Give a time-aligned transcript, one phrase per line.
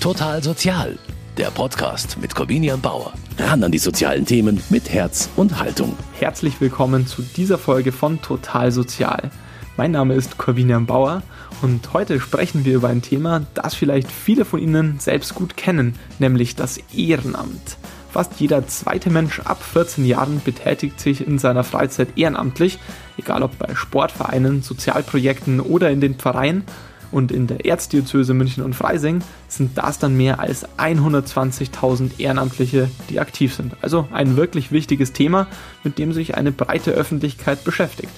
[0.00, 0.98] Total Sozial,
[1.36, 3.12] der Podcast mit Corvinian Bauer.
[3.38, 5.94] Ran an die sozialen Themen mit Herz und Haltung.
[6.18, 9.30] Herzlich willkommen zu dieser Folge von Total Sozial.
[9.76, 11.22] Mein Name ist Corvinian Bauer
[11.60, 15.96] und heute sprechen wir über ein Thema, das vielleicht viele von Ihnen selbst gut kennen,
[16.18, 17.76] nämlich das Ehrenamt.
[18.10, 22.78] Fast jeder zweite Mensch ab 14 Jahren betätigt sich in seiner Freizeit ehrenamtlich,
[23.18, 26.64] egal ob bei Sportvereinen, Sozialprojekten oder in den Pfarreien.
[27.12, 33.20] Und in der Erzdiözese München und Freising sind das dann mehr als 120.000 Ehrenamtliche, die
[33.20, 33.74] aktiv sind.
[33.82, 35.48] Also ein wirklich wichtiges Thema,
[35.82, 38.12] mit dem sich eine breite Öffentlichkeit beschäftigt.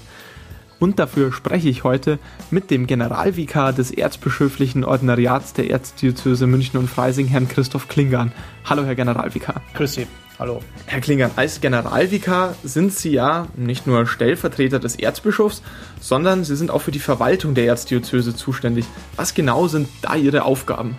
[0.78, 2.18] Und dafür spreche ich heute
[2.50, 8.32] mit dem Generalvikar des Erzbischöflichen Ordinariats der Erzdiözese München und Freising, Herrn Christoph Klingern.
[8.64, 9.62] Hallo, Herr Generalvikar.
[9.74, 10.06] Grüß Sie.
[10.42, 10.58] Hallo.
[10.86, 15.62] Herr Klingern, als Generalvikar sind Sie ja nicht nur Stellvertreter des Erzbischofs,
[16.00, 18.84] sondern Sie sind auch für die Verwaltung der Erzdiözese zuständig.
[19.14, 20.98] Was genau sind da Ihre Aufgaben?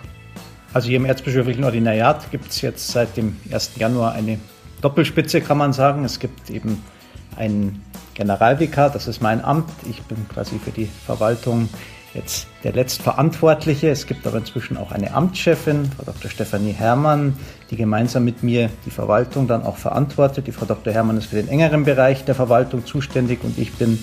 [0.72, 3.72] Also hier im Erzbischöflichen Ordinariat gibt es jetzt seit dem 1.
[3.76, 4.38] Januar eine
[4.80, 6.06] Doppelspitze, kann man sagen.
[6.06, 6.82] Es gibt eben
[7.36, 9.68] einen Generalvikar, das ist mein Amt.
[9.90, 11.68] Ich bin quasi für die Verwaltung
[12.14, 13.90] jetzt der Letztverantwortliche.
[13.90, 16.30] Es gibt aber inzwischen auch eine Amtschefin, Frau Dr.
[16.30, 17.34] Stefanie Herrmann,
[17.70, 20.46] die gemeinsam mit mir die Verwaltung dann auch verantwortet.
[20.46, 20.92] Die Frau Dr.
[20.92, 23.98] Herrmann ist für den engeren Bereich der Verwaltung zuständig und ich bin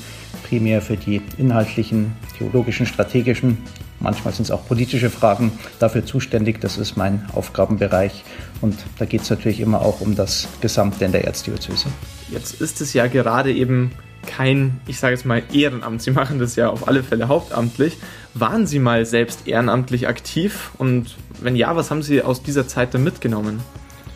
[0.47, 3.57] primär für die inhaltlichen, theologischen, strategischen,
[4.01, 6.59] manchmal sind es auch politische Fragen dafür zuständig.
[6.59, 8.23] Das ist mein Aufgabenbereich
[8.59, 11.87] und da geht es natürlich immer auch um das Gesamte in der Erzdiözese.
[12.29, 13.91] Jetzt ist es ja gerade eben
[14.25, 16.01] kein, ich sage jetzt mal, Ehrenamt.
[16.01, 17.97] Sie machen das ja auf alle Fälle hauptamtlich.
[18.33, 20.71] Waren Sie mal selbst ehrenamtlich aktiv?
[20.77, 23.61] Und wenn ja, was haben Sie aus dieser Zeit denn mitgenommen?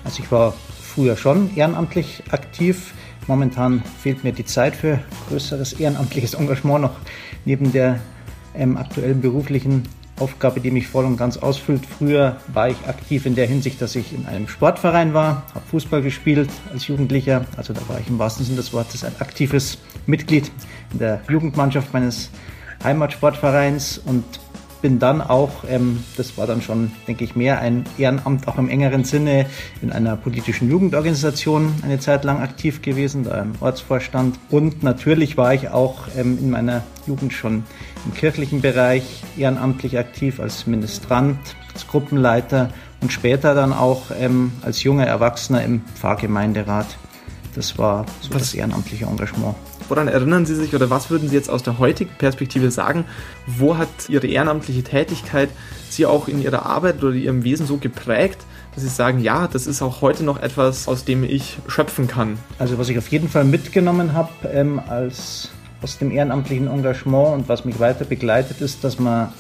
[0.03, 2.93] Also ich war früher schon ehrenamtlich aktiv.
[3.27, 6.95] Momentan fehlt mir die Zeit für größeres ehrenamtliches Engagement noch
[7.43, 7.99] neben der
[8.53, 9.83] ähm, aktuellen beruflichen
[10.19, 11.85] Aufgabe, die mich voll und ganz ausfüllt.
[11.85, 16.01] Früher war ich aktiv in der Hinsicht, dass ich in einem Sportverein war, habe Fußball
[16.01, 17.45] gespielt als Jugendlicher.
[17.57, 20.51] Also da war ich im wahrsten Sinne des Wortes ein aktives Mitglied
[20.93, 22.29] in der Jugendmannschaft meines
[22.83, 24.23] Heimatsportvereins und
[24.81, 28.69] bin dann auch, ähm, das war dann schon, denke ich, mehr ein Ehrenamt auch im
[28.69, 29.47] engeren Sinne
[29.81, 34.39] in einer politischen Jugendorganisation eine Zeit lang aktiv gewesen, da im Ortsvorstand.
[34.51, 37.63] Und natürlich war ich auch ähm, in meiner Jugend schon
[38.05, 41.37] im kirchlichen Bereich ehrenamtlich aktiv als Ministrant,
[41.73, 42.69] als Gruppenleiter
[43.01, 46.97] und später dann auch ähm, als junger Erwachsener im Pfarrgemeinderat.
[47.55, 49.55] Das war so das ehrenamtliche Engagement.
[49.87, 53.05] Woran erinnern Sie sich oder was würden Sie jetzt aus der heutigen Perspektive sagen?
[53.45, 55.49] Wo hat Ihre ehrenamtliche Tätigkeit
[55.89, 58.39] Sie auch in Ihrer Arbeit oder Ihrem Wesen so geprägt,
[58.73, 62.37] dass Sie sagen, ja, das ist auch heute noch etwas, aus dem ich schöpfen kann?
[62.57, 65.49] Also was ich auf jeden Fall mitgenommen habe ähm, als
[65.85, 69.31] aus dem ehrenamtlichen Engagement und was mich weiter begleitet, ist, dass man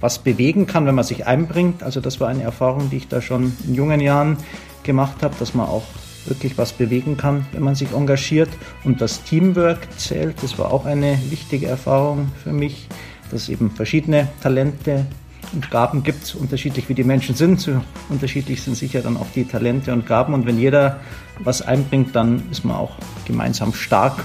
[0.00, 1.82] was bewegen kann, wenn man sich einbringt.
[1.82, 4.36] Also das war eine Erfahrung, die ich da schon in jungen Jahren
[4.82, 5.84] gemacht habe, dass man auch
[6.26, 8.50] wirklich was bewegen kann, wenn man sich engagiert.
[8.84, 12.86] Und das Teamwork zählt, das war auch eine wichtige Erfahrung für mich,
[13.30, 15.06] dass es eben verschiedene Talente
[15.54, 17.62] und Gaben gibt, unterschiedlich wie die Menschen sind.
[17.62, 20.34] So unterschiedlich sind sicher dann auch die Talente und Gaben.
[20.34, 21.00] Und wenn jeder
[21.38, 22.92] was einbringt, dann ist man auch
[23.24, 24.22] gemeinsam stark.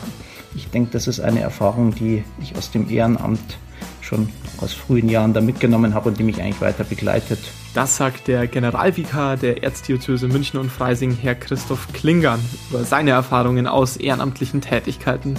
[0.56, 3.58] Ich denke, das ist eine Erfahrung, die ich aus dem Ehrenamt
[4.02, 7.40] schon aus frühen Jahren da mitgenommen habe und die mich eigentlich weiter begleitet.
[7.74, 13.66] Das sagt der Generalvikar der Erzdiözese München und Freising, Herr Christoph Klingern, über seine Erfahrungen
[13.66, 15.36] aus ehrenamtlichen Tätigkeiten.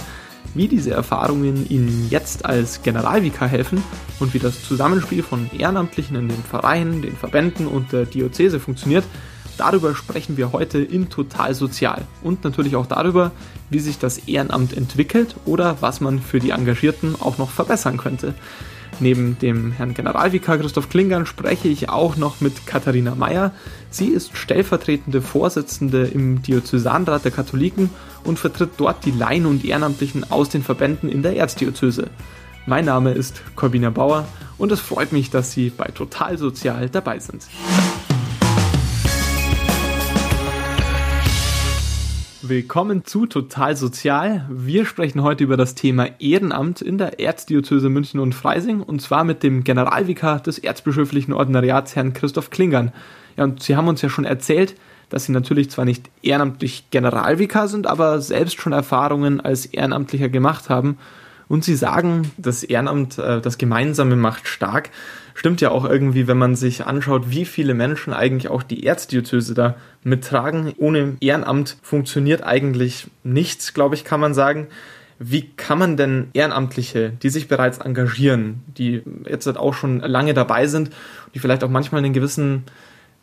[0.53, 3.81] Wie diese Erfahrungen Ihnen jetzt als Generalvikar helfen
[4.19, 9.05] und wie das Zusammenspiel von Ehrenamtlichen in den Vereinen, den Verbänden und der Diözese funktioniert,
[9.57, 13.31] darüber sprechen wir heute in Total Sozial und natürlich auch darüber,
[13.69, 18.33] wie sich das Ehrenamt entwickelt oder was man für die Engagierten auch noch verbessern könnte.
[18.99, 23.51] Neben dem Herrn Generalvikar Christoph Klingern spreche ich auch noch mit Katharina Meyer.
[23.89, 27.89] Sie ist stellvertretende Vorsitzende im Diözesanrat der Katholiken
[28.23, 32.07] und vertritt dort die Laien und Ehrenamtlichen aus den Verbänden in der Erzdiözese.
[32.65, 34.27] Mein Name ist Corbina Bauer
[34.57, 37.47] und es freut mich, dass Sie bei Total Sozial dabei sind.
[42.47, 44.45] Willkommen zu Total Sozial.
[44.51, 49.23] Wir sprechen heute über das Thema Ehrenamt in der Erzdiözese München und Freising und zwar
[49.23, 52.91] mit dem Generalvikar des Erzbischöflichen Ordinariats, Herrn Christoph Klingern.
[53.35, 54.75] Ja, und Sie haben uns ja schon erzählt,
[55.09, 60.69] dass Sie natürlich zwar nicht ehrenamtlich Generalvikar sind, aber selbst schon Erfahrungen als Ehrenamtlicher gemacht
[60.69, 60.99] haben.
[61.47, 64.89] Und Sie sagen, das Ehrenamt, äh, das Gemeinsame macht stark
[65.35, 69.53] stimmt ja auch irgendwie, wenn man sich anschaut, wie viele Menschen eigentlich auch die Erzdiözese
[69.53, 70.73] da mittragen.
[70.77, 74.67] Ohne Ehrenamt funktioniert eigentlich nichts, glaube ich, kann man sagen.
[75.19, 80.67] Wie kann man denn Ehrenamtliche, die sich bereits engagieren, die jetzt auch schon lange dabei
[80.67, 80.89] sind,
[81.33, 82.63] die vielleicht auch manchmal einen gewissen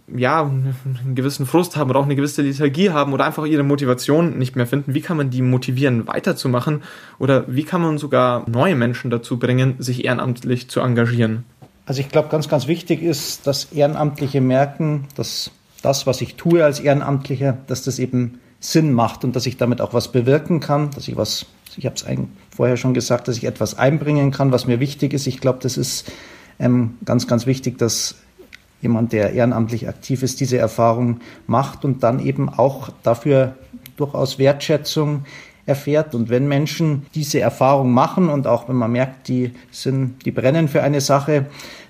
[0.08, 4.38] ja, einen gewissen Frust haben oder auch eine gewisse Lethargie haben oder einfach ihre Motivation
[4.38, 6.82] nicht mehr finden, wie kann man die motivieren, weiterzumachen
[7.18, 11.44] oder wie kann man sogar neue Menschen dazu bringen, sich ehrenamtlich zu engagieren?
[11.86, 15.50] Also ich glaube, ganz, ganz wichtig ist, dass Ehrenamtliche merken, dass
[15.82, 19.80] das, was ich tue als Ehrenamtlicher, dass das eben Sinn macht und dass ich damit
[19.80, 21.46] auch was bewirken kann, dass ich was,
[21.76, 22.04] ich habe es
[22.54, 25.26] vorher schon gesagt, dass ich etwas einbringen kann, was mir wichtig ist.
[25.26, 26.10] Ich glaube, das ist
[26.60, 28.16] ähm, ganz, ganz wichtig, dass
[28.82, 33.54] jemand, der ehrenamtlich aktiv ist, diese Erfahrung macht und dann eben auch dafür
[33.96, 35.24] durchaus Wertschätzung
[35.64, 36.14] erfährt.
[36.14, 40.68] Und wenn Menschen diese Erfahrung machen und auch wenn man merkt, die sind, die brennen
[40.68, 41.46] für eine Sache,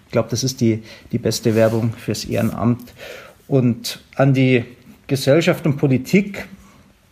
[0.06, 2.92] ich glaube, das ist die, die beste Werbung fürs Ehrenamt.
[3.48, 4.64] Und an die
[5.06, 6.46] Gesellschaft und Politik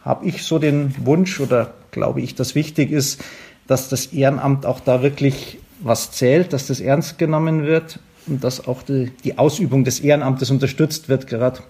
[0.03, 3.23] habe ich so den Wunsch oder glaube ich, dass wichtig ist,
[3.67, 8.67] dass das Ehrenamt auch da wirklich was zählt, dass das ernst genommen wird und dass
[8.67, 11.27] auch die, die Ausübung des Ehrenamtes unterstützt wird.
[11.27, 11.61] Gerade,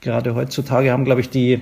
[0.00, 1.60] gerade heutzutage haben, glaube ich, die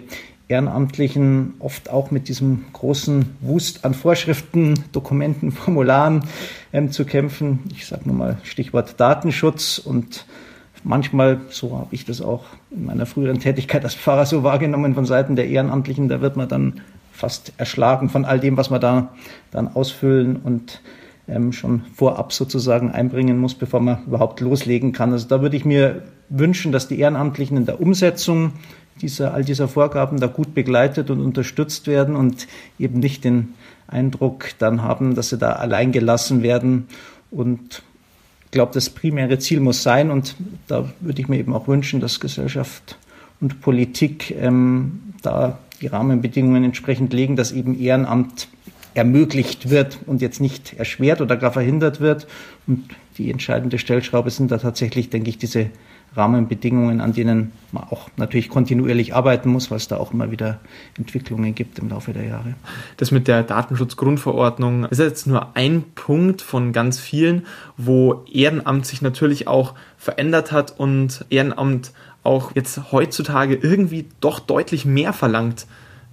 [0.48, 6.24] Ehrenamtlichen oft auch mit diesem großen Wust an Vorschriften, Dokumenten, Formularen
[6.72, 7.60] ähm, zu kämpfen.
[7.70, 10.24] Ich sage nur mal Stichwort Datenschutz und
[10.84, 15.04] manchmal, so habe ich das auch in meiner früheren Tätigkeit als Pfarrer so wahrgenommen von
[15.04, 16.80] Seiten der Ehrenamtlichen, da wird man dann
[17.12, 19.12] fast erschlagen von all dem, was man da
[19.50, 20.80] dann ausfüllen und
[21.28, 25.12] ähm, schon vorab sozusagen einbringen muss, bevor man überhaupt loslegen kann.
[25.12, 28.52] Also da würde ich mir wünschen, dass die Ehrenamtlichen in der Umsetzung
[29.00, 32.48] dieser, all dieser Vorgaben da gut begleitet und unterstützt werden und
[32.78, 33.54] eben nicht den
[33.86, 36.88] Eindruck dann haben, dass sie da allein gelassen werden.
[37.30, 37.82] Und
[38.46, 40.34] ich glaube, das primäre Ziel muss sein, und
[40.66, 42.98] da würde ich mir eben auch wünschen, dass Gesellschaft
[43.40, 48.48] und Politik ähm, da die Rahmenbedingungen entsprechend legen, dass eben Ehrenamt
[48.94, 52.26] ermöglicht wird und jetzt nicht erschwert oder gar verhindert wird.
[52.66, 55.70] Und die entscheidende Stellschraube sind da tatsächlich, denke ich, diese
[56.16, 60.60] Rahmenbedingungen, an denen man auch natürlich kontinuierlich arbeiten muss, weil es da auch immer wieder
[60.96, 62.54] Entwicklungen gibt im Laufe der Jahre.
[62.96, 67.46] Das mit der Datenschutzgrundverordnung ist jetzt nur ein Punkt von ganz vielen,
[67.76, 71.92] wo Ehrenamt sich natürlich auch verändert hat und Ehrenamt
[72.24, 75.66] auch jetzt heutzutage irgendwie doch deutlich mehr verlangt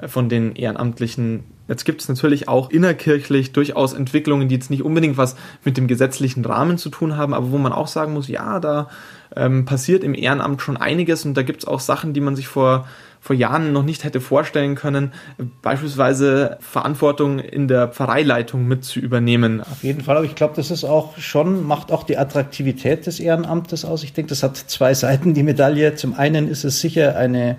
[0.08, 5.18] von den Ehrenamtlichen Jetzt gibt es natürlich auch innerkirchlich durchaus Entwicklungen, die jetzt nicht unbedingt
[5.18, 8.60] was mit dem gesetzlichen Rahmen zu tun haben, aber wo man auch sagen muss, ja,
[8.60, 8.88] da
[9.36, 12.48] ähm, passiert im Ehrenamt schon einiges und da gibt es auch Sachen, die man sich
[12.48, 12.88] vor,
[13.20, 15.12] vor Jahren noch nicht hätte vorstellen können,
[15.64, 19.62] beispielsweise Verantwortung in der Pfarreileitung mit zu übernehmen.
[19.62, 23.20] Auf jeden Fall, aber ich glaube, das ist auch schon, macht auch die Attraktivität des
[23.20, 24.04] Ehrenamtes aus.
[24.04, 25.96] Ich denke, das hat zwei Seiten, die Medaille.
[25.96, 27.58] Zum einen ist es sicher eine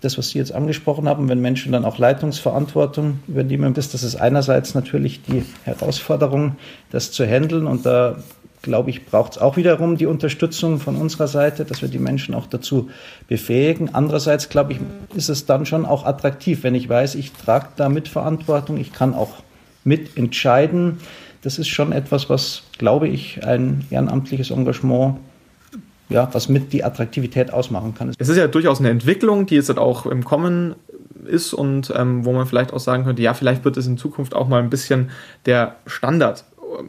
[0.00, 4.16] das, was Sie jetzt angesprochen haben, wenn Menschen dann auch Leitungsverantwortung übernehmen, ist das ist
[4.16, 6.56] einerseits natürlich die Herausforderung,
[6.90, 7.66] das zu handeln.
[7.66, 8.16] Und da,
[8.62, 12.34] glaube ich, braucht es auch wiederum die Unterstützung von unserer Seite, dass wir die Menschen
[12.34, 12.90] auch dazu
[13.28, 13.94] befähigen.
[13.94, 14.80] Andererseits, glaube ich,
[15.14, 19.14] ist es dann schon auch attraktiv, wenn ich weiß, ich trage da Mitverantwortung, ich kann
[19.14, 19.42] auch
[19.84, 20.98] mitentscheiden.
[21.42, 25.16] Das ist schon etwas, was, glaube ich, ein ehrenamtliches Engagement
[26.08, 28.12] ja, was mit die Attraktivität ausmachen kann.
[28.18, 30.76] Es ist ja durchaus eine Entwicklung, die jetzt halt auch im Kommen
[31.26, 34.34] ist und ähm, wo man vielleicht auch sagen könnte, ja, vielleicht wird es in Zukunft
[34.34, 35.10] auch mal ein bisschen
[35.46, 36.44] der Standard.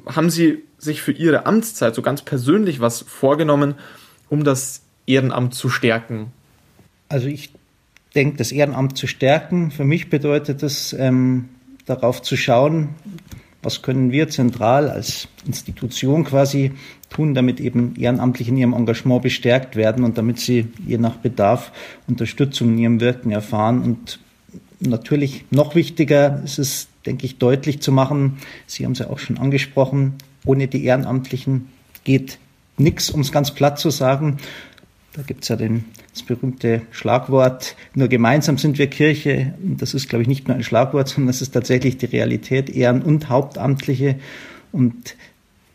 [0.06, 3.76] Haben Sie sich für Ihre Amtszeit so ganz persönlich was vorgenommen,
[4.30, 6.32] um das Ehrenamt zu stärken?
[7.10, 7.52] Also ich
[8.14, 11.50] denke, das Ehrenamt zu stärken, für mich bedeutet es, ähm,
[11.86, 12.90] darauf zu schauen,
[13.68, 16.72] was können wir zentral als Institution quasi
[17.10, 21.74] tun, damit eben Ehrenamtliche in ihrem Engagement bestärkt werden und damit sie je nach Bedarf
[22.08, 23.82] Unterstützung in ihrem Wirken erfahren.
[23.84, 24.20] Und
[24.80, 29.20] natürlich noch wichtiger ist es, denke ich, deutlich zu machen, Sie haben es ja auch
[29.20, 30.14] schon angesprochen,
[30.46, 31.68] ohne die Ehrenamtlichen
[32.06, 32.40] geht
[32.78, 34.38] nichts, um es ganz platt zu sagen.
[35.18, 39.56] Da gibt es ja den, das berühmte Schlagwort, nur gemeinsam sind wir Kirche.
[39.64, 42.70] Und das ist, glaube ich, nicht nur ein Schlagwort, sondern das ist tatsächlich die Realität,
[42.70, 44.18] Ehren- und Hauptamtliche.
[44.72, 45.16] Und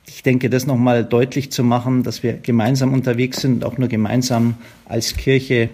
[0.07, 3.89] ich denke, das nochmal deutlich zu machen, dass wir gemeinsam unterwegs sind und auch nur
[3.89, 5.71] gemeinsam als Kirche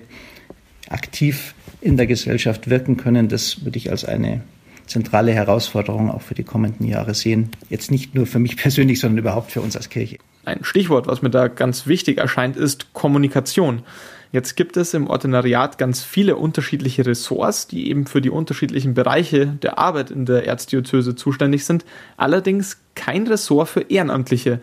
[0.89, 4.41] aktiv in der Gesellschaft wirken können, das würde ich als eine
[4.87, 7.51] zentrale Herausforderung auch für die kommenden Jahre sehen.
[7.69, 10.17] Jetzt nicht nur für mich persönlich, sondern überhaupt für uns als Kirche.
[10.49, 13.83] Ein Stichwort, was mir da ganz wichtig erscheint, ist Kommunikation.
[14.33, 19.47] Jetzt gibt es im Ordinariat ganz viele unterschiedliche Ressorts, die eben für die unterschiedlichen Bereiche
[19.47, 21.85] der Arbeit in der Erzdiözese zuständig sind,
[22.17, 24.61] allerdings kein Ressort für Ehrenamtliche.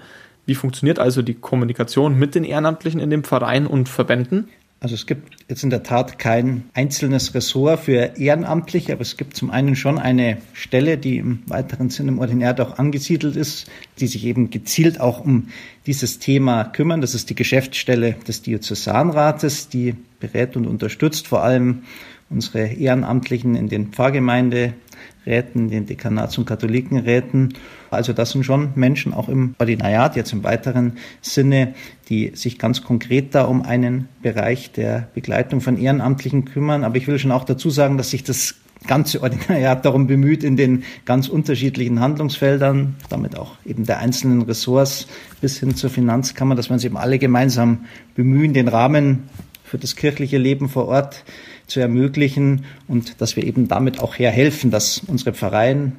[0.47, 4.49] Wie funktioniert also die Kommunikation mit den Ehrenamtlichen in den Pfarreien und Verbänden?
[4.85, 9.35] Also es gibt jetzt in der Tat kein einzelnes Ressort für Ehrenamtliche, aber es gibt
[9.35, 14.05] zum einen schon eine Stelle, die im weiteren Sinne im Ordinär auch angesiedelt ist, die
[14.05, 15.47] sich eben gezielt auch um
[15.87, 17.01] dieses Thema kümmern.
[17.01, 21.81] Das ist die Geschäftsstelle des Diözesanrates, die berät und unterstützt vor allem
[22.29, 27.55] unsere Ehrenamtlichen in den Pfarrgemeinderäten, den Dekanats- und Katholikenräten.
[27.95, 31.73] Also das sind schon Menschen auch im Ordinariat, jetzt im weiteren Sinne,
[32.09, 36.83] die sich ganz konkret da um einen Bereich der Begleitung von Ehrenamtlichen kümmern.
[36.83, 38.55] Aber ich will schon auch dazu sagen, dass sich das
[38.87, 45.07] ganze Ordinariat darum bemüht, in den ganz unterschiedlichen Handlungsfeldern, damit auch eben der einzelnen Ressorts
[45.41, 47.85] bis hin zur Finanzkammer, dass wir uns eben alle gemeinsam
[48.15, 49.23] bemühen, den Rahmen
[49.63, 51.23] für das kirchliche Leben vor Ort
[51.67, 55.93] zu ermöglichen und dass wir eben damit auch herhelfen, dass unsere Pfarreien,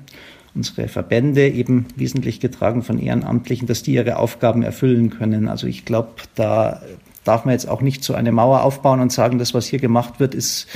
[0.56, 5.48] unsere Verbände eben wesentlich getragen von Ehrenamtlichen, dass die ihre Aufgaben erfüllen können.
[5.48, 6.82] Also ich glaube, da
[7.24, 10.18] darf man jetzt auch nicht so eine Mauer aufbauen und sagen, das, was hier gemacht
[10.18, 10.66] wird, ist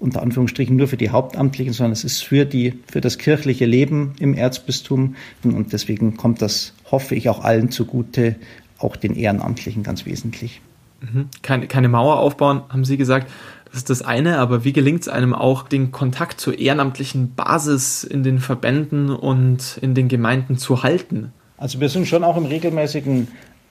[0.00, 4.14] unter Anführungsstrichen nur für die Hauptamtlichen, sondern es ist für die, für das kirchliche Leben
[4.18, 5.16] im Erzbistum.
[5.42, 8.36] Und deswegen kommt das, hoffe ich, auch allen zugute,
[8.78, 10.60] auch den Ehrenamtlichen ganz wesentlich.
[11.00, 11.28] Mhm.
[11.42, 13.30] Keine, keine Mauer aufbauen, haben Sie gesagt.
[13.70, 18.04] Das ist das eine, aber wie gelingt es einem auch, den Kontakt zur ehrenamtlichen Basis
[18.04, 21.32] in den Verbänden und in den Gemeinden zu halten?
[21.56, 23.28] Also wir sind schon auch im regelmäßigen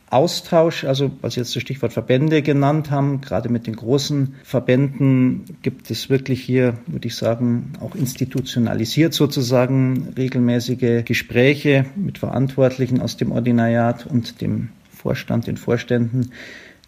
[0.09, 5.43] Austausch, also was Sie jetzt das Stichwort Verbände genannt haben, gerade mit den großen Verbänden
[5.63, 13.17] gibt es wirklich hier, würde ich sagen, auch institutionalisiert sozusagen regelmäßige Gespräche mit Verantwortlichen aus
[13.17, 16.31] dem Ordinariat und dem Vorstand, den Vorständen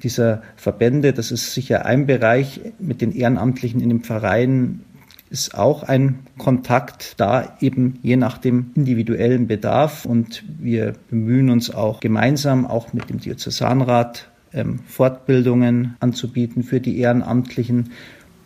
[0.03, 1.13] dieser Verbände.
[1.13, 4.85] Das ist sicher ein Bereich mit den Ehrenamtlichen in den Pfarreien
[5.29, 11.69] ist auch ein Kontakt da eben je nach dem individuellen Bedarf und wir bemühen uns
[11.69, 17.91] auch gemeinsam auch mit dem Diözesanrat ähm, Fortbildungen anzubieten für die Ehrenamtlichen.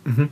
[0.04, 0.28] Mhm.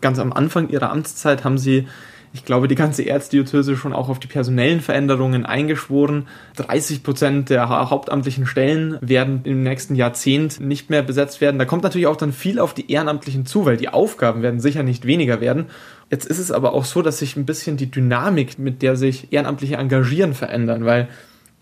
[0.00, 1.88] Ganz am Anfang Ihrer Amtszeit haben Sie
[2.34, 6.26] ich glaube, die ganze Erzdiözese schon auch auf die personellen Veränderungen eingeschworen.
[6.56, 11.60] 30 Prozent der hauptamtlichen Stellen werden im nächsten Jahrzehnt nicht mehr besetzt werden.
[11.60, 14.82] Da kommt natürlich auch dann viel auf die Ehrenamtlichen zu, weil die Aufgaben werden sicher
[14.82, 15.66] nicht weniger werden.
[16.10, 19.32] Jetzt ist es aber auch so, dass sich ein bisschen die Dynamik, mit der sich
[19.32, 21.08] Ehrenamtliche engagieren, verändern, weil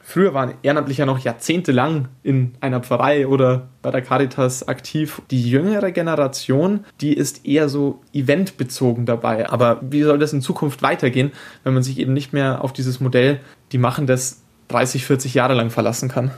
[0.05, 5.23] Früher waren Ehrenamtliche ja noch jahrzehntelang in einer Pfarrei oder bei der Caritas aktiv.
[5.31, 9.49] Die jüngere Generation, die ist eher so eventbezogen dabei.
[9.49, 11.31] Aber wie soll das in Zukunft weitergehen,
[11.63, 13.41] wenn man sich eben nicht mehr auf dieses Modell,
[13.71, 16.33] die machen das 30, 40 Jahre lang verlassen kann?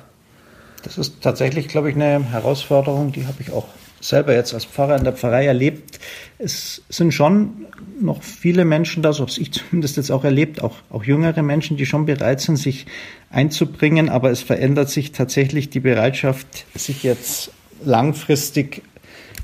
[0.83, 3.66] Das ist tatsächlich, glaube ich, eine Herausforderung, die habe ich auch
[4.04, 5.99] selber jetzt als Pfarrer in der Pfarrei erlebt.
[6.38, 7.66] Es sind schon
[8.00, 11.76] noch viele Menschen da, so habe ich zumindest jetzt auch erlebt, auch, auch jüngere Menschen,
[11.76, 12.87] die schon bereit sind, sich
[13.30, 17.50] einzubringen, aber es verändert sich tatsächlich die Bereitschaft, sich jetzt
[17.84, 18.82] langfristig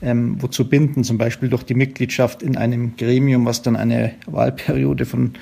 [0.02, 5.04] ähm, wozu binden, zum Beispiel durch die Mitgliedschaft in einem Gremium, was dann eine Wahlperiode
[5.06, 5.34] von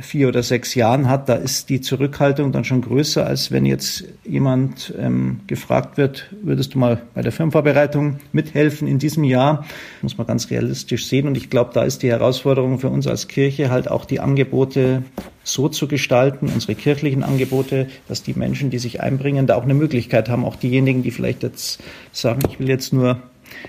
[0.00, 4.04] vier oder sechs Jahren hat, da ist die Zurückhaltung dann schon größer, als wenn jetzt
[4.24, 9.64] jemand ähm, gefragt wird, würdest du mal bei der Firmenvorbereitung mithelfen in diesem Jahr?
[10.02, 11.26] Muss man ganz realistisch sehen.
[11.26, 15.02] Und ich glaube, da ist die Herausforderung für uns als Kirche halt auch die Angebote
[15.42, 19.74] so zu gestalten, unsere kirchlichen Angebote, dass die Menschen, die sich einbringen, da auch eine
[19.74, 21.80] Möglichkeit haben, auch diejenigen, die vielleicht jetzt
[22.12, 23.22] sagen, ich will jetzt nur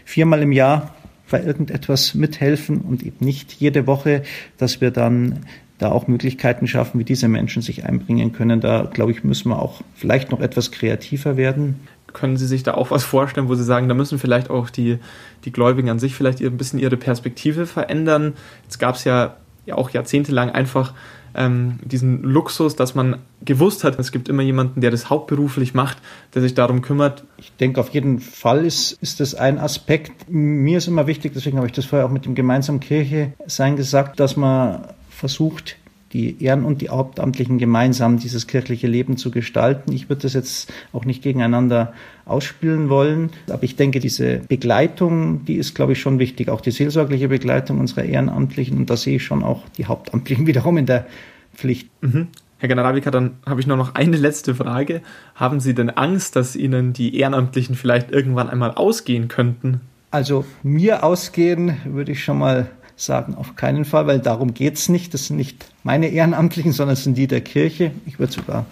[0.05, 0.93] viermal im Jahr
[1.29, 4.24] bei irgendetwas mithelfen und eben nicht jede Woche,
[4.57, 5.45] dass wir dann
[5.79, 8.62] da auch Möglichkeiten schaffen, wie diese Menschen sich einbringen können.
[8.62, 11.79] Da, glaube ich, müssen wir auch vielleicht noch etwas kreativer werden.
[12.13, 15.00] Können Sie sich da auch was vorstellen, wo Sie sagen, da müssen vielleicht auch die,
[15.45, 18.33] die Gläubigen an sich vielleicht ein bisschen ihre Perspektive verändern?
[18.63, 20.93] Jetzt gab es ja, ja auch jahrzehntelang einfach
[21.36, 26.00] ähm, diesen Luxus, dass man gewusst hat, es gibt immer jemanden, der das hauptberuflich macht,
[26.33, 27.24] der sich darum kümmert.
[27.38, 30.12] Ich denke, auf jeden Fall ist, ist das ein Aspekt.
[30.27, 33.75] Mir ist immer wichtig, deswegen habe ich das vorher auch mit dem gemeinsamen Kirche sein
[33.75, 34.88] gesagt, dass man
[35.19, 35.77] versucht,
[36.13, 39.91] die Ehren- und die Hauptamtlichen gemeinsam dieses kirchliche Leben zu gestalten.
[39.93, 41.93] Ich würde das jetzt auch nicht gegeneinander
[42.25, 46.71] ausspielen wollen, aber ich denke, diese Begleitung, die ist, glaube ich, schon wichtig, auch die
[46.71, 51.05] seelsorgliche Begleitung unserer Ehrenamtlichen und da sehe ich schon auch die Hauptamtlichen wiederum in der
[51.53, 51.89] Pflicht.
[52.01, 52.27] Mhm.
[52.57, 55.01] Herr Generalvikar, dann habe ich nur noch eine letzte Frage.
[55.33, 59.79] Haben Sie denn Angst, dass Ihnen die Ehrenamtlichen vielleicht irgendwann einmal ausgehen könnten?
[60.11, 62.69] Also mir ausgehen würde ich schon mal
[63.01, 65.13] sagen, auf keinen Fall, weil darum geht es nicht.
[65.13, 67.91] Das sind nicht meine Ehrenamtlichen, sondern es sind die der Kirche.
[68.06, 68.65] Ich würde sogar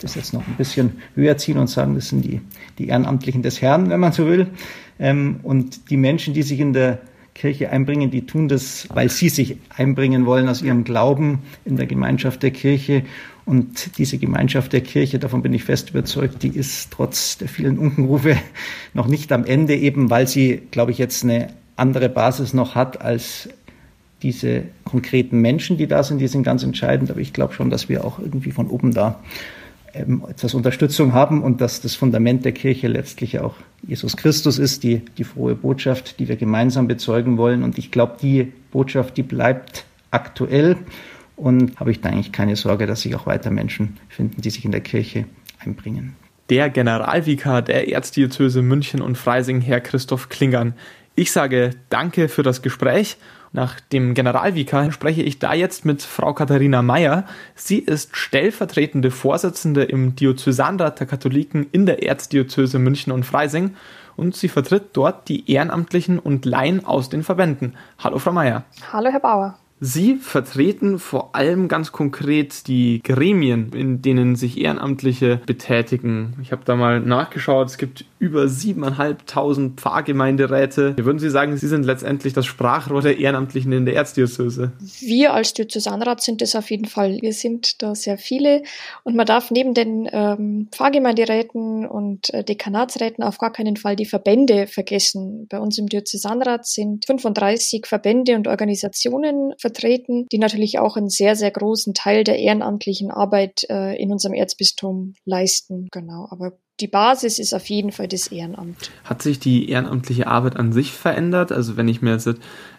[0.00, 2.40] das jetzt noch ein bisschen höher ziehen und sagen, das sind die,
[2.78, 4.48] die Ehrenamtlichen des Herrn, wenn man so will.
[4.98, 6.98] Ähm, und die Menschen, die sich in der
[7.34, 11.86] Kirche einbringen, die tun das, weil sie sich einbringen wollen aus ihrem Glauben in der
[11.86, 13.02] Gemeinschaft der Kirche.
[13.44, 17.78] Und diese Gemeinschaft der Kirche, davon bin ich fest überzeugt, die ist trotz der vielen
[17.78, 18.36] Unkenrufe
[18.94, 23.00] noch nicht am Ende, eben weil sie, glaube ich, jetzt eine andere Basis noch hat
[23.00, 23.48] als
[24.24, 27.10] diese konkreten Menschen, die da sind, die sind ganz entscheidend.
[27.10, 29.20] Aber ich glaube schon, dass wir auch irgendwie von oben da
[29.92, 33.54] ähm, etwas Unterstützung haben und dass das Fundament der Kirche letztlich auch
[33.86, 37.62] Jesus Christus ist, die, die frohe Botschaft, die wir gemeinsam bezeugen wollen.
[37.62, 40.78] Und ich glaube, die Botschaft, die bleibt aktuell
[41.36, 44.64] und habe ich da eigentlich keine Sorge, dass sich auch weiter Menschen finden, die sich
[44.64, 45.26] in der Kirche
[45.58, 46.16] einbringen.
[46.48, 50.72] Der Generalvikar der Erzdiözese München und Freising, Herr Christoph Klingern.
[51.14, 53.18] Ich sage danke für das Gespräch
[53.54, 57.24] nach dem Generalvikar spreche ich da jetzt mit Frau Katharina Meyer.
[57.54, 63.76] Sie ist stellvertretende Vorsitzende im Diözesanrat der Katholiken in der Erzdiözese München und Freising
[64.16, 67.76] und sie vertritt dort die Ehrenamtlichen und Laien aus den Verbänden.
[68.00, 68.64] Hallo Frau Meyer.
[68.92, 69.56] Hallo Herr Bauer.
[69.80, 76.36] Sie vertreten vor allem ganz konkret die Gremien, in denen sich Ehrenamtliche betätigen.
[76.42, 80.96] Ich habe da mal nachgeschaut, es gibt über 7.500 Pfarrgemeinderäte.
[80.96, 84.72] Würden Sie sagen, Sie sind letztendlich das Sprachrohr der Ehrenamtlichen in der Erzdiözese?
[85.00, 87.18] Wir als Diözesanrat sind es auf jeden Fall.
[87.20, 88.62] Wir sind da sehr viele
[89.02, 94.06] und man darf neben den ähm, Pfarrgemeinderäten und äh, Dekanatsräten auf gar keinen Fall die
[94.06, 95.46] Verbände vergessen.
[95.50, 101.36] Bei uns im Diözesanrat sind 35 Verbände und Organisationen vertreten, die natürlich auch einen sehr,
[101.36, 105.88] sehr großen Teil der ehrenamtlichen Arbeit äh, in unserem Erzbistum leisten.
[105.90, 108.90] Genau, aber die Basis ist auf jeden Fall das Ehrenamt.
[109.04, 111.50] Hat sich die ehrenamtliche Arbeit an sich verändert?
[111.50, 112.28] Also wenn ich mir jetzt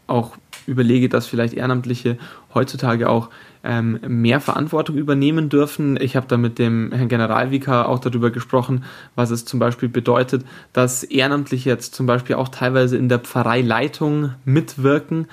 [0.06, 0.38] auch
[0.68, 2.20] überlege, dass vielleicht Ehrenamtliche
[2.54, 3.30] heutzutage auch
[3.64, 6.00] ähm, mehr Verantwortung übernehmen dürfen.
[6.00, 8.84] Ich habe da mit dem Herrn Generalvikar auch darüber gesprochen,
[9.16, 14.36] was es zum Beispiel bedeutet, dass Ehrenamtliche jetzt zum Beispiel auch teilweise in der Pfarreileitung
[14.46, 15.28] mitwirken.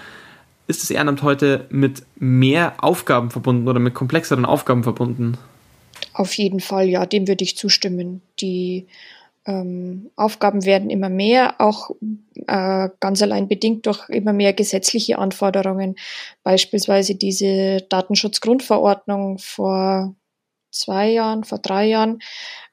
[0.66, 5.38] Ist das Ehrenamt heute mit mehr Aufgaben verbunden oder mit komplexeren Aufgaben verbunden?
[6.14, 8.23] Auf jeden Fall, ja, dem würde ich zustimmen.
[8.40, 8.87] Die
[9.45, 11.90] ähm, Aufgaben werden immer mehr, auch
[12.47, 15.97] äh, ganz allein bedingt durch immer mehr gesetzliche Anforderungen.
[16.45, 20.14] Beispielsweise diese Datenschutzgrundverordnung vor
[20.71, 22.21] zwei Jahren, vor drei Jahren,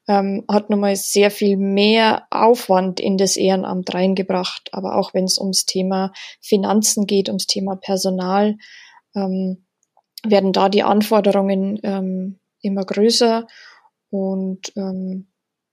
[0.10, 4.70] ähm, hat nochmal sehr viel mehr Aufwand in das Ehrenamt reingebracht.
[4.72, 6.12] Aber auch wenn es ums Thema
[6.42, 8.58] Finanzen geht, ums Thema Personal,
[9.16, 9.66] ähm,
[10.26, 13.46] werden da die Anforderungen ähm, immer größer
[14.10, 15.28] und ähm,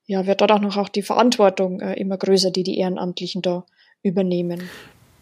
[0.05, 3.64] ja, wird dort auch noch auch die Verantwortung äh, immer größer, die die Ehrenamtlichen da
[4.03, 4.68] übernehmen.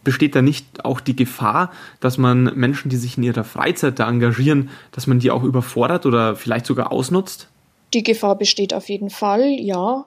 [0.03, 4.09] Besteht da nicht auch die Gefahr, dass man Menschen, die sich in ihrer Freizeit da
[4.09, 7.49] engagieren, dass man die auch überfordert oder vielleicht sogar ausnutzt?
[7.95, 10.07] Die Gefahr besteht auf jeden Fall, ja.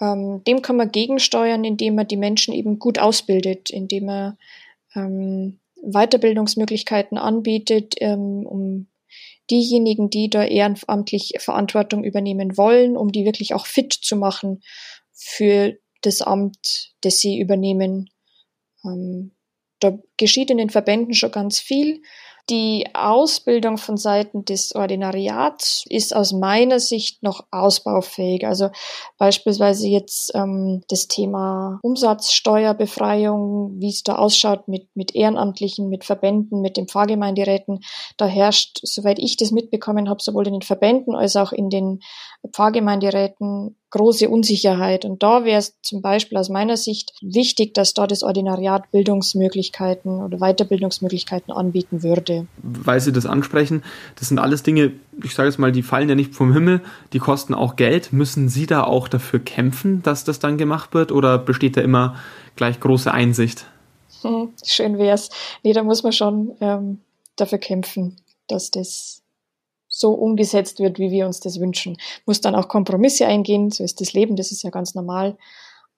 [0.00, 4.38] Ähm, dem kann man gegensteuern, indem man die Menschen eben gut ausbildet, indem man
[4.94, 8.86] ähm, Weiterbildungsmöglichkeiten anbietet, ähm, um
[9.50, 14.62] diejenigen, die da ehrenamtlich Verantwortung übernehmen wollen, um die wirklich auch fit zu machen
[15.12, 18.10] für das Amt, das sie übernehmen.
[18.84, 19.32] Ähm,
[19.80, 22.02] da geschieht in den Verbänden schon ganz viel.
[22.50, 28.46] Die Ausbildung von Seiten des Ordinariats ist aus meiner Sicht noch ausbaufähig.
[28.46, 28.68] Also
[29.16, 36.60] beispielsweise jetzt ähm, das Thema Umsatzsteuerbefreiung, wie es da ausschaut mit, mit Ehrenamtlichen, mit Verbänden,
[36.60, 37.80] mit den Pfarrgemeinderäten.
[38.18, 42.00] Da herrscht, soweit ich das mitbekommen habe, sowohl in den Verbänden als auch in den
[42.52, 45.04] Pfarrgemeinderäten große Unsicherheit.
[45.04, 50.20] Und da wäre es zum Beispiel aus meiner Sicht wichtig, dass da das Ordinariat Bildungsmöglichkeiten
[50.20, 52.48] oder Weiterbildungsmöglichkeiten anbieten würde.
[52.58, 53.84] Weil Sie das ansprechen,
[54.18, 56.80] das sind alles Dinge, ich sage es mal, die fallen ja nicht vom Himmel,
[57.12, 58.12] die kosten auch Geld.
[58.12, 62.16] Müssen Sie da auch dafür kämpfen, dass das dann gemacht wird oder besteht da immer
[62.56, 63.66] gleich große Einsicht?
[64.22, 65.30] Hm, schön wär's.
[65.62, 66.98] Nee, da muss man schon ähm,
[67.36, 68.16] dafür kämpfen,
[68.48, 69.22] dass das
[69.98, 71.96] so umgesetzt wird, wie wir uns das wünschen.
[72.26, 75.36] Muss dann auch Kompromisse eingehen, so ist das Leben, das ist ja ganz normal.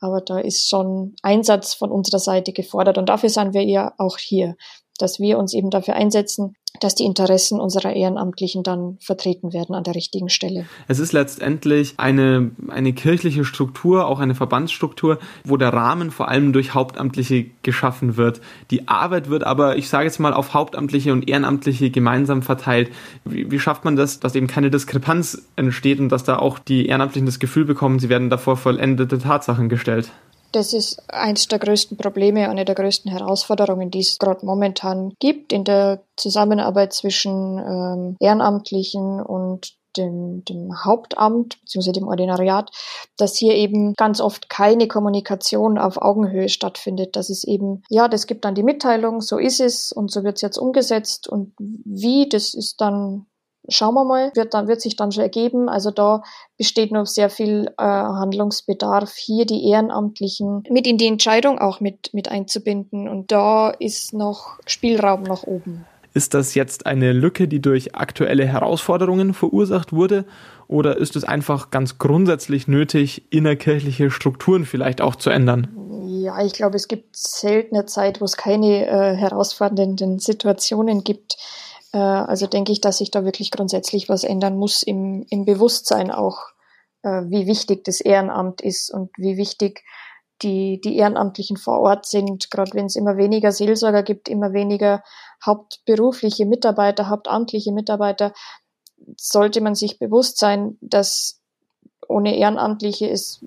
[0.01, 4.19] Aber da ist schon Einsatz von unserer Seite gefordert und dafür sind wir ja auch
[4.19, 4.57] hier,
[4.97, 9.85] dass wir uns eben dafür einsetzen, dass die Interessen unserer Ehrenamtlichen dann vertreten werden an
[9.85, 10.67] der richtigen Stelle.
[10.89, 16.53] Es ist letztendlich eine, eine kirchliche Struktur, auch eine Verbandsstruktur, wo der Rahmen vor allem
[16.53, 18.41] durch Hauptamtliche geschaffen wird.
[18.71, 22.91] Die Arbeit wird aber, ich sage jetzt mal, auf Hauptamtliche und Ehrenamtliche gemeinsam verteilt.
[23.25, 26.87] Wie, wie schafft man das, dass eben keine Diskrepanz entsteht und dass da auch die
[26.87, 30.11] Ehrenamtlichen das Gefühl bekommen, sie werden davor vollendete Tatsachen gestellt?
[30.57, 35.53] Das ist eins der größten Probleme, eine der größten Herausforderungen, die es gerade momentan gibt
[35.53, 41.93] in der Zusammenarbeit zwischen ähm, Ehrenamtlichen und dem, dem Hauptamt bzw.
[41.93, 42.71] dem Ordinariat,
[43.19, 47.17] dass hier eben ganz oft keine Kommunikation auf Augenhöhe stattfindet.
[47.17, 50.37] Dass es eben, ja, das gibt dann die Mitteilung, so ist es und so wird
[50.37, 53.27] es jetzt umgesetzt und wie, das ist dann
[53.69, 55.69] schauen wir mal, wird dann wird sich dann schon ergeben.
[55.69, 56.23] Also da
[56.57, 62.11] besteht noch sehr viel äh, Handlungsbedarf, hier die Ehrenamtlichen mit in die Entscheidung auch mit
[62.13, 63.09] mit einzubinden.
[63.09, 65.85] Und da ist noch Spielraum nach oben.
[66.17, 70.25] Ist das jetzt eine Lücke, die durch aktuelle Herausforderungen verursacht wurde?
[70.67, 75.69] Oder ist es einfach ganz grundsätzlich nötig, innerkirchliche Strukturen vielleicht auch zu ändern?
[76.07, 81.37] Ja, ich glaube, es gibt seltene Zeit, wo es keine äh, herausfordernden Situationen gibt.
[81.97, 86.11] Äh, also denke ich, dass sich da wirklich grundsätzlich was ändern muss im, im Bewusstsein
[86.11, 86.39] auch,
[87.03, 89.83] äh, wie wichtig das Ehrenamt ist und wie wichtig
[90.43, 95.03] die, die Ehrenamtlichen vor Ort sind, gerade wenn es immer weniger Seelsorger gibt, immer weniger
[95.45, 98.35] hauptberufliche Mitarbeiter, hauptamtliche Mitarbeiter,
[99.17, 101.41] sollte man sich bewusst sein, dass
[102.07, 103.43] ohne Ehrenamtliche es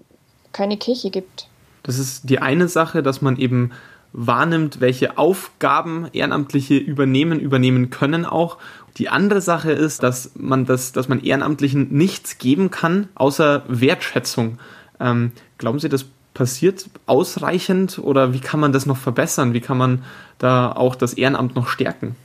[0.52, 1.48] keine Kirche gibt.
[1.84, 3.72] Das ist die eine Sache, dass man eben
[4.14, 8.58] wahrnimmt, welche Aufgaben Ehrenamtliche übernehmen, übernehmen können auch.
[8.98, 14.60] Die andere Sache ist, dass man das, dass man Ehrenamtlichen nichts geben kann, außer Wertschätzung.
[15.00, 19.54] Ähm, glauben Sie, das passiert ausreichend oder wie kann man das noch verbessern?
[19.54, 20.04] Wie kann man
[20.38, 22.16] da auch das Ehrenamt noch stärken?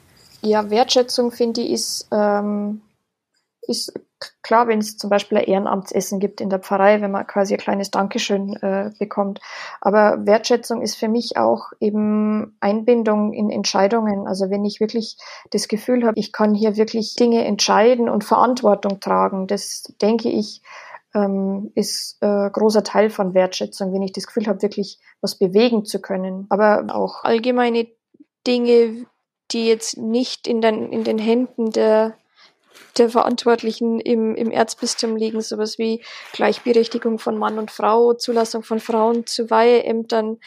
[0.43, 2.81] Ja, Wertschätzung finde ich ist, ähm,
[3.69, 3.93] ist
[4.43, 7.61] klar, wenn es zum Beispiel ein Ehrenamtsessen gibt in der Pfarrei, wenn man quasi ein
[7.61, 9.41] kleines Dankeschön äh, bekommt.
[9.81, 14.27] Aber Wertschätzung ist für mich auch eben Einbindung in Entscheidungen.
[14.27, 15.17] Also wenn ich wirklich
[15.51, 20.63] das Gefühl habe, ich kann hier wirklich Dinge entscheiden und Verantwortung tragen, das denke ich,
[21.15, 25.85] ähm, ist äh, großer Teil von Wertschätzung, wenn ich das Gefühl habe, wirklich was bewegen
[25.85, 26.47] zu können.
[26.51, 27.87] Aber auch allgemeine
[28.47, 29.07] Dinge,
[29.53, 32.15] die jetzt nicht in den, in den Händen der,
[32.99, 38.81] der Verantwortlichen im, im Erzbistum liegen, sowas wie Gleichberechtigung von Mann und Frau, Zulassung von
[38.81, 40.39] Frauen zu Weiheämtern.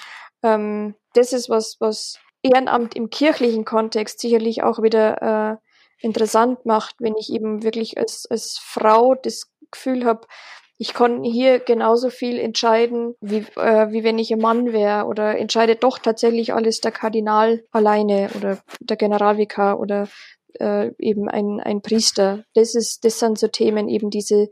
[0.44, 6.96] Ähm, das ist was, was Ehrenamt im kirchlichen Kontext sicherlich auch wieder äh, interessant macht,
[7.00, 10.28] wenn ich eben wirklich als, als Frau das Gefühl habe,
[10.80, 15.38] ich kann hier genauso viel entscheiden, wie, äh, wie wenn ich ein Mann wäre oder
[15.38, 20.08] entscheidet doch tatsächlich alles der Kardinal alleine oder der Generalvikar oder
[20.60, 22.44] äh, eben ein, ein Priester.
[22.54, 24.50] Das ist, das sind so Themen, eben diese,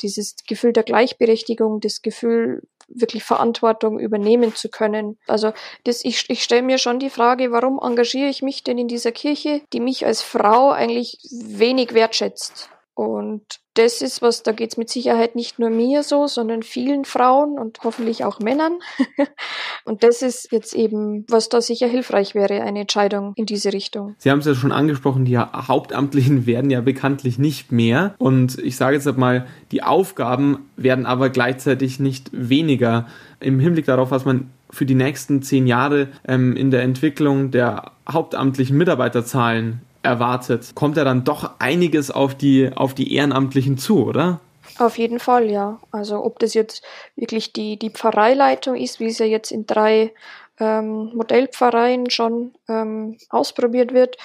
[0.00, 5.18] dieses Gefühl der Gleichberechtigung, das Gefühl, wirklich Verantwortung übernehmen zu können.
[5.26, 5.52] Also
[5.84, 9.12] das, ich, ich stelle mir schon die Frage, warum engagiere ich mich denn in dieser
[9.12, 12.70] Kirche, die mich als Frau eigentlich wenig wertschätzt?
[12.96, 13.42] Und
[13.74, 17.80] das ist was, da geht's mit Sicherheit nicht nur mir so, sondern vielen Frauen und
[17.84, 18.78] hoffentlich auch Männern.
[19.84, 24.14] und das ist jetzt eben, was da sicher hilfreich wäre, eine Entscheidung in diese Richtung.
[24.16, 28.14] Sie haben es ja schon angesprochen, die Hauptamtlichen werden ja bekanntlich nicht mehr.
[28.16, 33.06] Und ich sage jetzt mal, die Aufgaben werden aber gleichzeitig nicht weniger.
[33.40, 37.92] Im Hinblick darauf, was man für die nächsten zehn Jahre ähm, in der Entwicklung der
[38.10, 44.40] hauptamtlichen Mitarbeiterzahlen erwartet, kommt ja dann doch einiges auf die, auf die Ehrenamtlichen zu, oder?
[44.78, 45.78] Auf jeden Fall, ja.
[45.90, 46.82] Also ob das jetzt
[47.14, 50.12] wirklich die, die Pfarreileitung ist, wie es ja jetzt in drei
[50.58, 54.16] ähm, Modellpfarreien schon ähm, ausprobiert wird,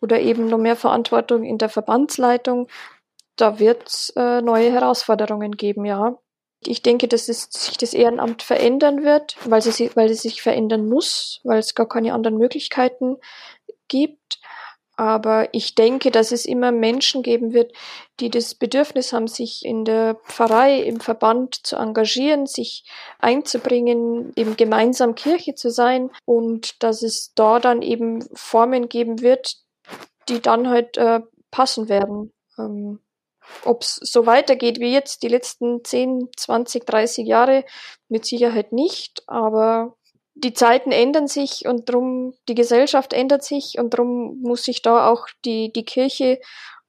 [0.00, 2.68] oder eben noch mehr Verantwortung in der Verbandsleitung,
[3.36, 6.18] da wird es äh, neue Herausforderungen geben, ja.
[6.64, 10.88] Ich denke, dass es, sich das Ehrenamt verändern wird, weil es, weil es sich verändern
[10.88, 13.18] muss, weil es gar keine anderen Möglichkeiten
[13.88, 14.40] gibt.
[14.96, 17.72] Aber ich denke, dass es immer Menschen geben wird,
[18.18, 22.84] die das Bedürfnis haben, sich in der Pfarrei, im Verband zu engagieren, sich
[23.18, 29.56] einzubringen, eben gemeinsam Kirche zu sein und dass es da dann eben Formen geben wird,
[30.30, 32.32] die dann halt äh, passen werden.
[32.58, 33.00] Ähm,
[33.64, 37.64] Ob es so weitergeht wie jetzt die letzten 10, 20, 30 Jahre,
[38.08, 39.94] mit Sicherheit nicht, aber
[40.36, 45.08] die Zeiten ändern sich und drum die Gesellschaft ändert sich und drum muss sich da
[45.08, 46.38] auch die, die Kirche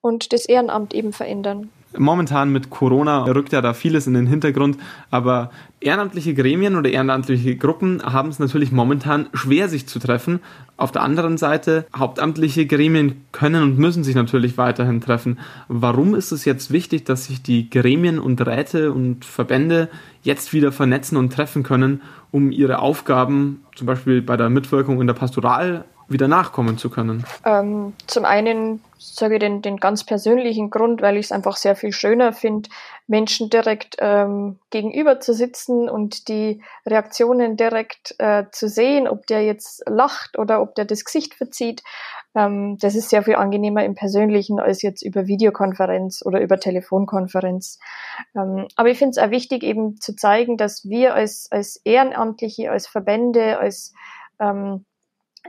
[0.01, 1.69] und das Ehrenamt eben verändern.
[1.97, 4.77] Momentan mit Corona rückt ja da vieles in den Hintergrund,
[5.09, 10.41] aber ehrenamtliche Gremien oder ehrenamtliche Gruppen haben es natürlich momentan schwer, sich zu treffen.
[10.75, 15.39] Auf der anderen Seite, hauptamtliche Gremien können und müssen sich natürlich weiterhin treffen.
[15.69, 19.89] Warum ist es jetzt wichtig, dass sich die Gremien und Räte und Verbände
[20.27, 25.07] jetzt wieder vernetzen und treffen können, um ihre Aufgaben, zum Beispiel bei der Mitwirkung in
[25.07, 27.25] der Pastoral, wieder nachkommen zu können?
[27.45, 31.75] Ähm, zum einen sage ich den, den ganz persönlichen Grund, weil ich es einfach sehr
[31.75, 32.69] viel schöner finde,
[33.07, 39.43] Menschen direkt ähm, gegenüber zu sitzen und die Reaktionen direkt äh, zu sehen, ob der
[39.43, 41.83] jetzt lacht oder ob der das Gesicht verzieht.
[42.35, 47.79] Ähm, das ist sehr viel angenehmer im Persönlichen als jetzt über Videokonferenz oder über Telefonkonferenz.
[48.35, 52.71] Ähm, aber ich finde es auch wichtig, eben zu zeigen, dass wir als, als Ehrenamtliche,
[52.71, 53.93] als Verbände, als
[54.39, 54.85] ähm,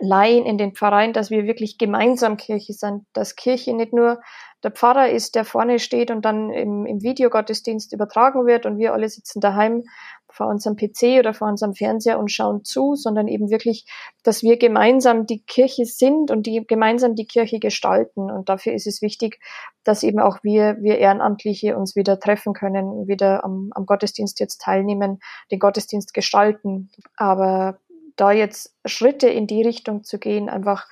[0.00, 4.20] Laien in den Pfarreien, dass wir wirklich gemeinsam Kirche sind, dass Kirche nicht nur
[4.62, 8.92] der Pfarrer ist, der vorne steht und dann im, im Videogottesdienst übertragen wird und wir
[8.92, 9.84] alle sitzen daheim
[10.30, 13.86] vor unserem PC oder vor unserem Fernseher und schauen zu, sondern eben wirklich,
[14.22, 18.30] dass wir gemeinsam die Kirche sind und die gemeinsam die Kirche gestalten.
[18.30, 19.40] Und dafür ist es wichtig,
[19.84, 24.60] dass eben auch wir, wir Ehrenamtliche uns wieder treffen können, wieder am, am Gottesdienst jetzt
[24.60, 26.90] teilnehmen, den Gottesdienst gestalten.
[27.16, 27.78] Aber
[28.16, 30.86] da jetzt Schritte in die Richtung zu gehen, einfach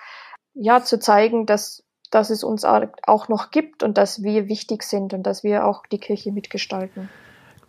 [0.55, 5.13] ja zu zeigen, dass dass es uns auch noch gibt und dass wir wichtig sind
[5.13, 7.11] und dass wir auch die Kirche mitgestalten.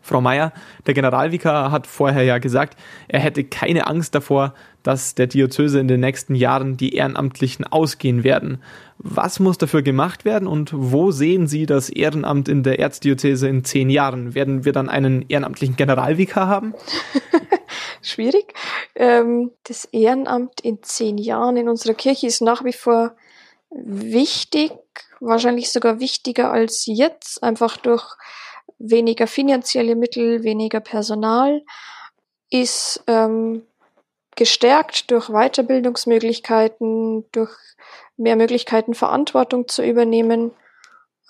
[0.07, 0.53] Frau Meier,
[0.85, 5.89] der Generalvikar hat vorher ja gesagt, er hätte keine Angst davor, dass der Diözese in
[5.89, 8.63] den nächsten Jahren die Ehrenamtlichen ausgehen werden.
[8.97, 13.65] Was muss dafür gemacht werden und wo sehen Sie das Ehrenamt in der Erzdiözese in
[13.65, 14.33] zehn Jahren?
[14.33, 16.73] Werden wir dann einen ehrenamtlichen Generalvikar haben?
[18.01, 18.53] Schwierig.
[18.95, 23.13] Ähm, das Ehrenamt in zehn Jahren in unserer Kirche ist nach wie vor
[23.69, 24.71] wichtig,
[25.19, 28.05] wahrscheinlich sogar wichtiger als jetzt, einfach durch
[28.79, 31.63] weniger finanzielle Mittel, weniger Personal,
[32.49, 33.63] ist ähm,
[34.35, 37.51] gestärkt durch Weiterbildungsmöglichkeiten, durch
[38.17, 40.51] mehr Möglichkeiten, Verantwortung zu übernehmen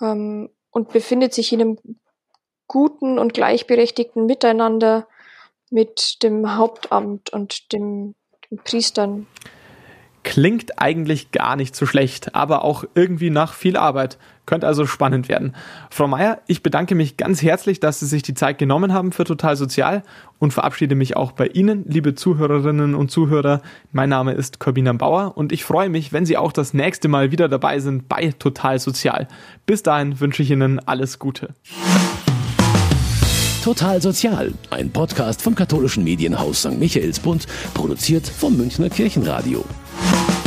[0.00, 1.78] ähm, und befindet sich in einem
[2.66, 5.08] guten und gleichberechtigten Miteinander
[5.70, 8.14] mit dem Hauptamt und dem,
[8.50, 9.26] den Priestern.
[10.24, 14.18] Klingt eigentlich gar nicht so schlecht, aber auch irgendwie nach viel Arbeit.
[14.46, 15.54] Könnte also spannend werden.
[15.90, 19.24] Frau Meier, ich bedanke mich ganz herzlich, dass Sie sich die Zeit genommen haben für
[19.24, 20.02] Total Sozial
[20.38, 23.60] und verabschiede mich auch bei Ihnen, liebe Zuhörerinnen und Zuhörer.
[23.92, 27.30] Mein Name ist Corbina Bauer und ich freue mich, wenn Sie auch das nächste Mal
[27.30, 29.28] wieder dabei sind bei Total Sozial.
[29.66, 31.54] Bis dahin wünsche ich Ihnen alles Gute.
[33.62, 36.78] Total Sozial, ein Podcast vom katholischen Medienhaus St.
[36.78, 39.62] Michaelsbund, produziert vom Münchner Kirchenradio.
[40.00, 40.37] Thank you.